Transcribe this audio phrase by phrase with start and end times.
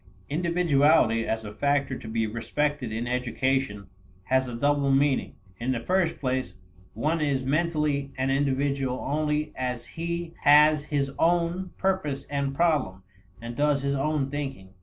[0.29, 3.85] Individuality as a factor to be respected in education
[4.23, 5.35] has a double meaning.
[5.59, 6.55] In the first place,
[6.95, 13.03] one is mentally an individual only as he has his own purpose and problem,
[13.39, 14.73] and does his own thinking.